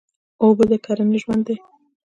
اوبه 0.43 0.63
د 0.69 0.73
کرنې 0.85 1.17
ژوند 1.23 1.43
دی. 1.47 1.57